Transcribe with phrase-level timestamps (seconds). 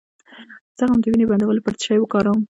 [0.75, 2.41] د زخم د وینې بندولو لپاره څه شی وکاروم؟